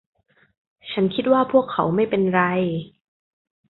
[0.91, 2.41] ฉันคิดว่าพวกเขาไม่เป็นไร